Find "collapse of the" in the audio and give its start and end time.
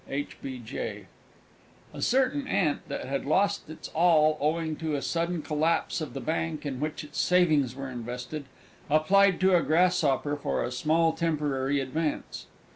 5.43-6.19